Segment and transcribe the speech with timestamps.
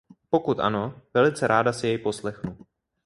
[0.29, 2.57] Pokud ano, velice ráda si jej poslechnu.